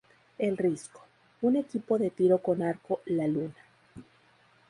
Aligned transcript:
El 0.39 0.57
Risco, 0.57 1.05
un 1.41 1.57
equipo 1.57 1.99
de 1.99 2.09
Tiro 2.09 2.39
con 2.39 2.63
Arco 2.63 3.01
"La 3.05 3.27
Luna". 3.27 3.53